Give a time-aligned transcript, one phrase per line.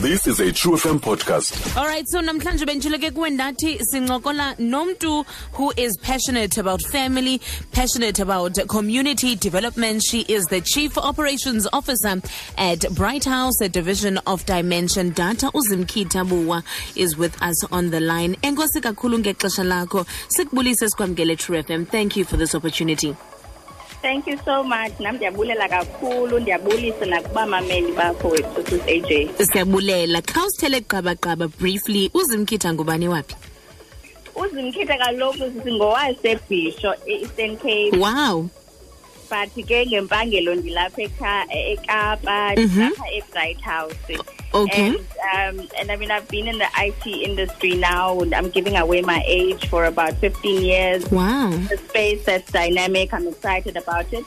[0.00, 1.76] This is a True FM podcast.
[1.76, 7.40] All right, so namhlanje bentshilo ke kuwe ndathi sincokola nomntu who is passionate about family,
[7.72, 10.02] passionate about community development.
[10.02, 12.22] She is the Chief Operations Officer
[12.56, 15.50] at Britehouse, a division of Dimension Data.
[15.52, 16.62] Uzimkhitha Buwa
[16.96, 18.36] is with us on the line.
[18.36, 20.06] Enkosi kakhulu ngexesha lakho.
[20.28, 21.86] Sikubulise sikwamkele True FM.
[21.86, 23.14] Thank you for this opportunity.
[24.02, 24.92] Thank you so much.
[25.00, 29.28] Nam ndiyabulela kakhulu ndiyabulisa nakubamameli bakho wethu sis AJ.
[29.52, 30.22] Siyabulela.
[30.22, 33.34] Khawusithele gqabagqaba briefly uzimkitha ngubani waphi?
[34.34, 38.48] Uzimkhitha kaloku singowasebhisho e-Eastern Cape Wow.
[39.30, 42.66] but ke ngempangelo ndilapha ekha- eKapa Mhm.
[42.66, 43.96] ndilapha eBright House.
[44.52, 44.88] Okay.
[44.88, 48.76] And um and I mean I've been in the IT industry now and I'm giving
[48.76, 51.10] away my age for about 15 years.
[51.10, 51.50] Wow.
[51.50, 53.14] The space that's dynamic.
[53.14, 54.24] I'm excited about it.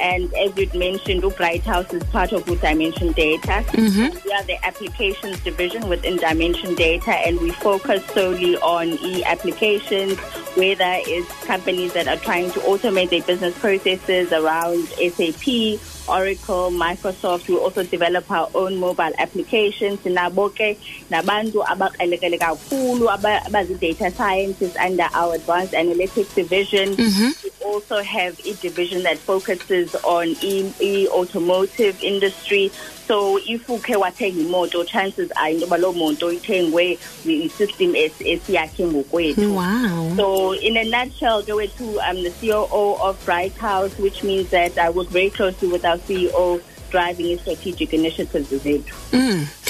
[0.00, 3.64] And as you'd mentioned, Britehouse is part of Dimension Data.
[3.72, 4.24] Mhm.
[4.24, 10.18] We are the applications division within Dimension Data, and we focus solely on e-applications,
[10.56, 17.48] whether it's companies that are trying to automate their business processes around SAP, Oracle, Microsoft.
[17.48, 19.98] We also develop our own mobile applications.
[20.04, 20.76] Nabo ke
[21.10, 26.94] nabantu abakrelekele kakhulu aba- abazi-data scientists under our advanced analytics division.
[26.96, 27.43] Mhm.
[27.64, 32.70] Also have a division that focuses on e, e automotive industry.
[33.06, 39.54] So if ukhe wathenga imoto chances are into yoba loo moto ithengwe i-system esiyakhe ngokwethu.
[39.54, 40.14] Wow.
[40.16, 44.90] So, in a nutshell, go to I'm the COO of Britehouse, which means that I
[44.90, 48.86] work very closely with our CEO driving strategic initiatives with it.
[49.10, 49.63] Mm.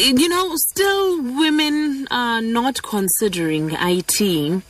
[0.00, 4.62] You know, still women are not considering IT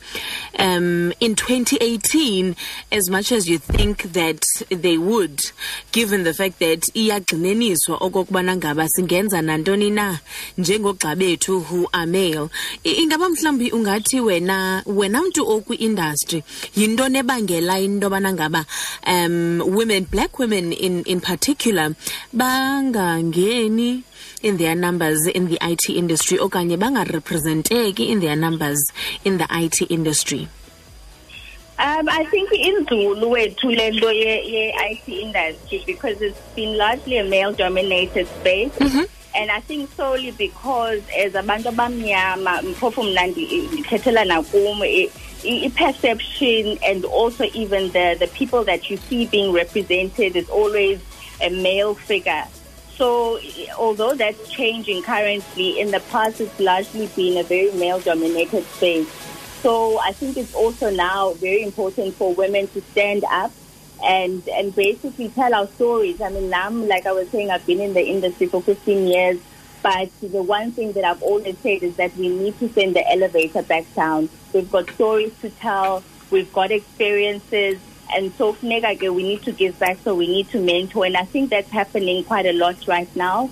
[0.57, 2.55] um, in 2018
[2.91, 5.51] as much as you think that they would,
[5.91, 10.19] given the fact that iyagxineniswa okokubana ngaba singenza nantoni na
[10.57, 12.49] njengogxa bethu who are male.
[12.83, 16.43] Ingaba mhlawumbi ungathi wena wena mntu okwi-industry
[16.75, 18.65] yintoni ebangela into yobana ngaba
[19.05, 21.93] um women black women in in particular
[22.33, 24.03] bangangeni
[24.41, 28.79] in their numbers in the IT industry okanye bangarepresenteki in their numbers
[29.23, 30.47] in the IT industry
[31.81, 37.23] Um, I think in Zulu, wethu le nto ye-IT industry, because it's been largely a
[37.23, 38.73] male-dominated space.
[39.33, 44.83] And I think solely because as abantu abamnyama mphofu mna ndi- ndithethela nakum
[45.45, 50.99] i-perception and also even the, the people that you see being represented is always
[51.41, 52.43] a male figure.
[52.99, 53.39] So
[53.77, 59.07] although that's changing currently, in the past it's largely been a very male-dominated space.
[59.61, 63.53] So I think it's also now very important for women to stand up
[64.03, 66.19] and and basically tell our stories.
[66.19, 69.39] I mean, I'm like I was saying, I've been in the industry for 15 years,
[69.81, 73.09] but the one thing that I've always said is that we need to send the
[73.09, 74.27] elevator back down.
[74.51, 77.79] We've got stories to tell, we've got experiences,
[78.15, 79.97] and so we need to give back.
[80.03, 83.49] So we need to mentor, and I think that's happening quite a lot right now.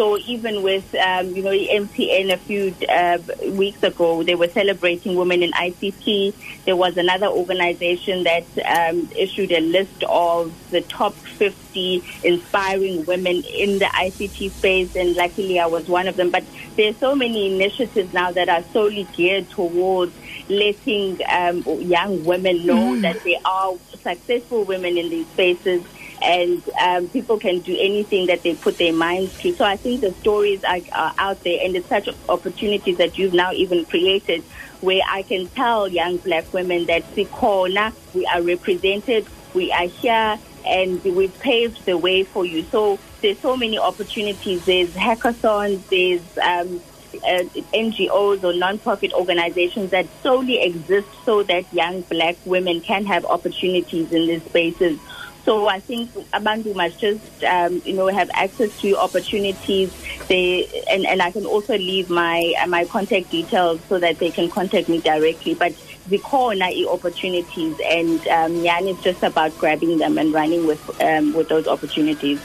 [0.00, 3.18] So even with, um, you know, the MTN a few uh,
[3.50, 6.32] weeks ago, they were celebrating women in ICT.
[6.64, 13.44] There was another organization that um, issued a list of the top 50 inspiring women
[13.44, 16.30] in the ICT space, and luckily I was one of them.
[16.30, 16.44] But
[16.76, 20.14] there are so many initiatives now that are solely geared towards
[20.48, 25.82] letting um, young women know that there are successful women in these spaces
[26.22, 29.54] and um, people can do anything that they put their minds to.
[29.54, 33.34] So I think the stories are, are out there, and it's such opportunities that you've
[33.34, 34.42] now even created,
[34.80, 40.38] where I can tell young black women that Sikona, we are represented, we are here,
[40.66, 42.64] and we've paved the way for you.
[42.64, 44.64] So there's so many opportunities.
[44.64, 45.88] There's hackathons.
[45.88, 46.80] There's um,
[47.14, 47.44] uh,
[47.74, 54.12] NGOs or non-profit organizations that solely exist so that young black women can have opportunities
[54.12, 54.98] in these spaces.
[55.44, 59.92] So I think Abandu must just, um, you know, have access to opportunities.
[60.28, 64.30] They and, and I can also leave my uh, my contact details so that they
[64.30, 65.54] can contact me directly.
[65.54, 65.72] But
[66.10, 71.32] the corner opportunities, and um, Yan is just about grabbing them and running with um,
[71.32, 72.40] with those opportunities.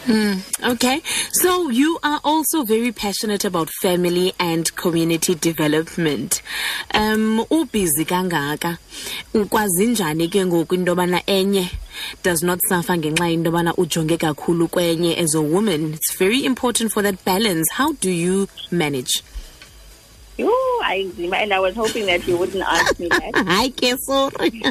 [0.64, 1.02] Okay,
[1.32, 6.42] so you are also very passionate about family and community development.
[6.94, 7.46] Um,
[11.28, 11.72] enye
[12.24, 15.94] does not suffer ngenxa into yobana ujonge kakhulu kwenye as a woman.
[15.94, 17.72] It's very important for that balance.
[17.74, 19.24] How do you manage?
[20.94, 23.34] Ooh, I and I was hoping that you wouldn't ask me that.
[23.52, 24.62] Hayi ke sorry.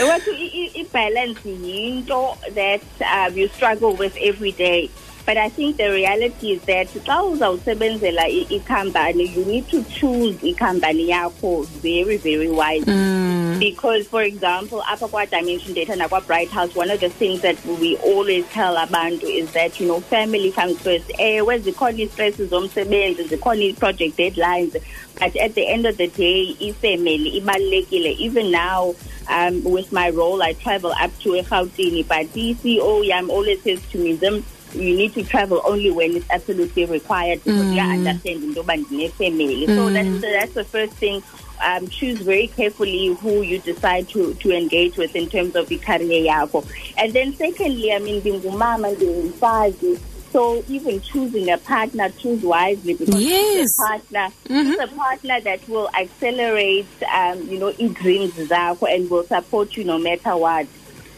[0.00, 2.20] Well, i- i- i- balance yinto
[2.54, 2.82] that
[3.14, 4.90] um, you struggle with every day.
[5.26, 8.24] but i think the reality is that xa uzawusebenzela
[8.56, 11.50] ikhampani you need to choose ikhampani yakho
[11.84, 13.39] very very wisely mm.
[13.58, 18.76] Because for example apha kwa-dimension data nakwa-britehouse one of the things that we always tell
[18.76, 24.72] abantu is that you know family comes first ewe zikhona ii-stresses zomsebenzi the ii-project deadlines
[25.18, 28.94] but at the end of the day ibalulekile even now
[29.28, 33.80] um, with my role i travel up to egautini but the ceo yam always says
[33.92, 34.42] to me them
[34.74, 37.74] you need to travel only when it's absolutely required because mm.
[37.74, 39.66] you understand the family.
[39.66, 39.76] Mm.
[39.76, 41.22] So that's that's the first thing.
[41.62, 45.78] Um, choose very carefully who you decide to, to engage with in terms of the
[45.78, 46.66] career yakho.
[46.96, 49.98] And then secondly, I mean, ndingumama ndingumfazi
[50.32, 53.76] so even choosing a partner, choose wisely because yes.
[53.76, 54.80] a partner, mm-hmm.
[54.80, 60.36] a partner that will accelerate, um, you know, dreams and will support you no matter
[60.36, 60.68] what.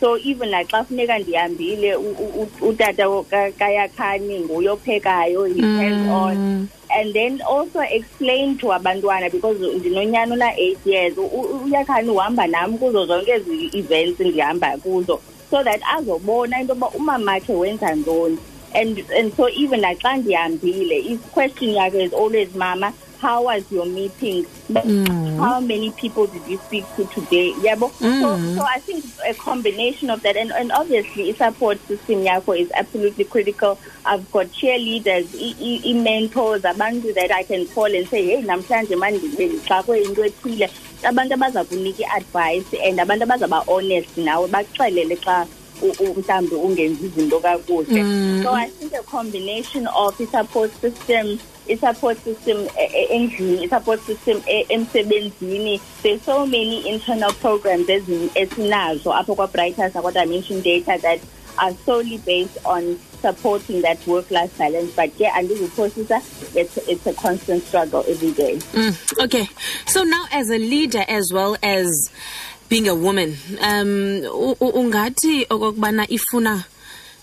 [0.02, 1.96] so even like xa funeka ndihambile
[2.60, 3.04] utata
[3.58, 6.10] kayakhani nguyophekayo he hands mm.
[6.10, 11.14] on and then also explain to abantwana because ndinonyana una-eight years
[11.64, 17.52] uyakhani uhamba nam kuzo zonke ezi events ndihamba kuzo so that azobona into yoba umamakhe
[17.52, 18.38] wenza ntoni.
[18.74, 22.92] And and so even like xa ndihambile i-question yakhe is always mama
[23.22, 24.44] how was your meeting?
[24.68, 25.36] Mm.
[25.38, 27.54] How many people did you speak to today?
[27.60, 28.20] Yeah, but mm.
[28.20, 32.72] so, so I think a combination of that, and, and obviously, support system yako is
[32.72, 33.78] absolutely critical.
[34.04, 35.54] I've got cheerleaders, e,
[35.84, 40.68] e, mentors, abantu that I can call and say, hey, namhlanje manje bendixakwe into ethile.
[41.02, 45.46] Abantu abaza kunika advice and abantu abazaba honest nawe bakuxelele xa
[45.82, 48.02] mhlawumbi ungenzi izinto kakuhle.
[48.02, 48.42] Mm.
[48.42, 52.68] So I think a combination of a support system i-support system
[53.10, 55.80] endlini i-support system emsebenzini.
[56.02, 61.20] There's so many internal programs esinazo apho kwa-britehouse akwa-dimension data that
[61.58, 64.92] are solely based on supporting that work-life balance.
[64.96, 66.22] But yeah andizuphosisa
[66.56, 68.56] it's, it's a constant struggle every day.
[68.56, 69.48] Mm, okay.
[69.86, 72.10] So now as a leader as well as
[72.68, 74.22] being a woman um
[74.60, 76.64] ungathi okokubana ifuna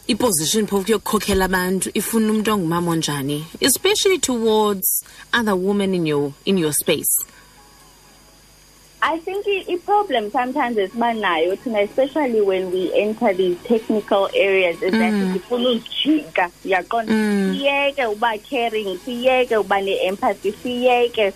[0.09, 5.03] iposition phofu yokukhokhela abantu ifuna umuntu ongumama onjani especially towards
[5.39, 7.25] other women in your in your space
[9.01, 14.91] I think a problem sometimes esibanayo thina especially when we enter these technical areas is
[14.91, 15.33] that mm.
[15.33, 17.55] sifuna uzijika uyaqonda mm.
[17.55, 21.33] siyeke uba caring siyeke uba ne-empathy siyeke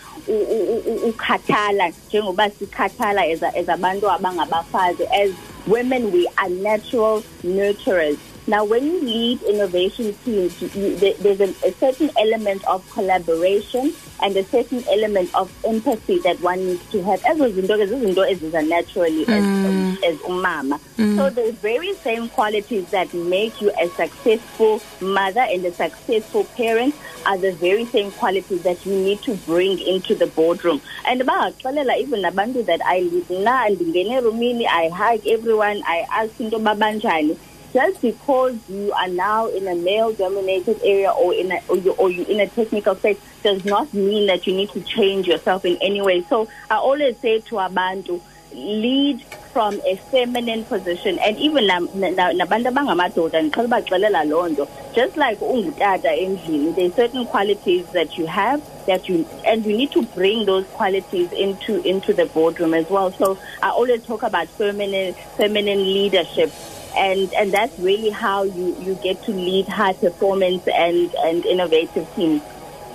[1.07, 5.31] ukhathala njengoba sikhathala as abantu abangabafazi as
[5.67, 11.71] women we are natural nurturers now, when you lead innovation teams, you, there's a, a,
[11.73, 17.23] certain element of collaboration and a certain element of empathy that one needs to have.
[17.23, 19.93] As izinto izinto eziza naturally mm.
[19.93, 20.77] as, as umama.
[20.97, 21.15] Mm.
[21.15, 26.93] So the very same qualities that make you a successful mother and a successful parent
[27.25, 30.81] are the very same qualities that you need to bring into the boardroom.
[31.05, 36.37] And about even nabantu that I lead na ndingene rumini, I hug everyone, I ask
[36.41, 37.37] into babanjani
[37.73, 42.09] just because you are now in a male-dominated area or in a or, you, or
[42.09, 45.77] you're in a technical space does not mean that you need to change yourself in
[45.81, 46.21] any way.
[46.29, 48.21] So I always say to Abantu,
[48.53, 49.21] lead
[49.51, 51.17] from a feminine position.
[51.19, 54.67] And even nabantu abangamadoda ndiqhela ubaxelela loo nto.
[54.93, 59.75] Just like ungutata endlini there are certain qualities that you have that you and you
[59.75, 63.11] need to bring those qualities into into the boardroom as well.
[63.11, 66.51] So i always talk about feminine feminine leadership
[66.95, 72.07] and and that's really how you you get to lead high performance and and innovative
[72.15, 72.41] teams.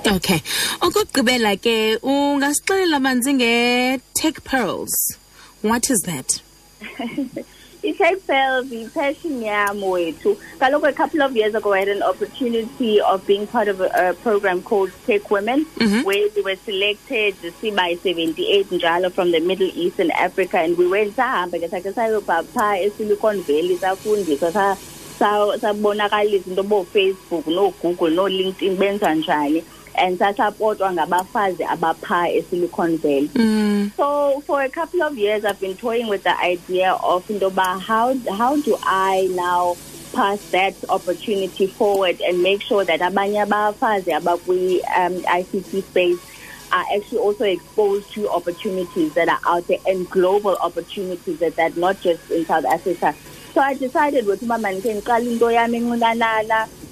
[0.06, 0.40] Okay.
[0.80, 5.18] Okugqibela ke ungasixelela manzi nge-tech pearls.
[5.62, 6.40] What is that
[7.85, 13.00] i-tech pearls yi-passion yam wethu kaloku a couple of years ago i had an opportunity
[13.00, 16.02] of being part of a, a program called tech women mm-hmm.
[16.02, 20.58] where we were selected to see by 78 njalo from the middle east and africa
[20.58, 24.76] and we went sahamba ke sakhe sayobha phaa esilicon valley safundiswa
[25.61, 29.64] sabonakalisa into boofacebook noogoogle noolinkedin benza njani
[29.98, 33.90] and sasapotwa ngabafazi abapha esilicon valley mm.
[33.96, 38.14] so for a couple of years i've been toying with the idea of intoba how
[38.36, 39.76] how do i now
[40.12, 46.18] pass that opportunity forward and make sure that abanye abafazi abakwi um, ict space
[46.72, 51.76] are actually also exposed to opportunities that are out there and global opportunities that, that
[51.76, 53.14] not just in South Africa.
[53.54, 54.68] So I decided with Mama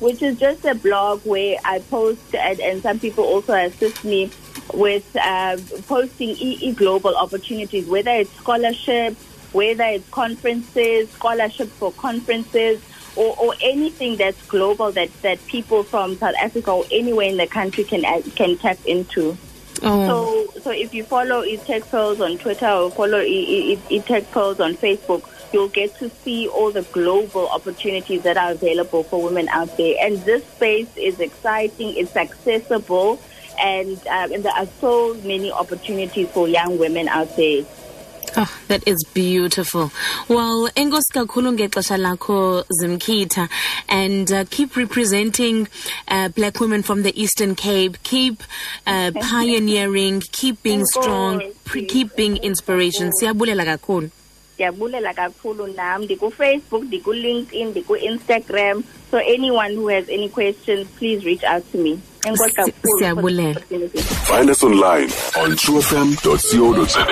[0.01, 4.31] which is just a blog where I post and, and some people also assist me
[4.75, 9.23] with uh, posting EE global opportunities, whether it's scholarships,
[9.53, 12.83] whether it's conferences, scholarships for conferences,
[13.17, 17.47] or, or anything that's global that, that people from South Africa or anywhere in the
[17.47, 19.37] country can can tap into.
[19.83, 20.07] Oh.
[20.53, 25.23] So, so if you follow eTech Pearls on Twitter or follow eTech Pearls on Facebook,
[25.53, 29.95] you'll get to see all the global opportunities that are available for women out there.
[30.01, 33.21] And this space is exciting, it's accessible,
[33.61, 37.65] and, uh, and there are so many opportunities for young women out there.
[38.39, 39.91] Oh, that is beautiful.
[40.29, 43.49] Well, enkosi kakhulu ngexesha lakho Zimkhitha
[43.89, 45.69] and uh, keep representing
[46.09, 47.97] uh, black women from the Eastern Cape.
[48.03, 48.43] Keep
[48.87, 51.51] uh, pioneering, keep being strong,
[51.89, 53.11] keep being inspiration.
[53.11, 54.11] Siyabulela kakhulu.
[54.57, 61.73] Ndiyabulela kakhulu nam ndiku-facebook ndiku-linkedin ndiku-instagram so anyone who has any questions please reach out
[61.73, 61.99] to me.
[62.99, 63.61] Siyabulela.
[64.27, 67.07] find us online on truefm.co.za